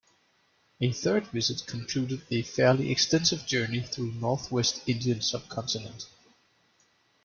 A 0.81 0.91
third 0.93 1.27
visit 1.27 1.67
concluded 1.67 2.23
a 2.31 2.41
fairly 2.41 2.91
extensive 2.91 3.45
journey 3.45 3.81
through 3.83 4.13
northwest 4.13 4.81
Indian 4.87 5.21
subcontinent. 5.21 6.07